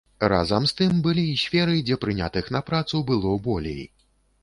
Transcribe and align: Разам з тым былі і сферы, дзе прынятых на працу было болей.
Разам 0.31 0.63
з 0.71 0.73
тым 0.79 0.95
былі 1.09 1.27
і 1.33 1.37
сферы, 1.43 1.77
дзе 1.91 1.99
прынятых 2.07 2.51
на 2.59 2.65
працу 2.73 3.07
было 3.15 3.39
болей. 3.49 3.83